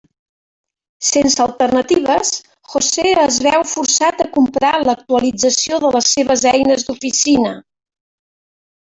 [1.07, 2.31] Sense alternatives,
[2.71, 7.53] José es veu forçat a comprar l'actualització de les seves eines d'oficina.